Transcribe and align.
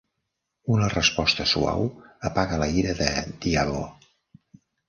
Una 0.75 0.87
resposta 0.93 1.45
suau 1.51 1.85
apaga 2.31 2.59
la 2.65 2.71
ira 2.81 2.97
de 3.03 3.13
Diabo. 3.45 3.87